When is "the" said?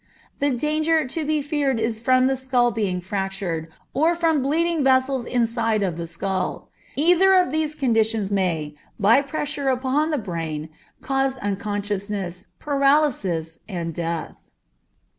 0.39-0.49, 2.25-2.35, 5.95-6.07, 10.09-10.17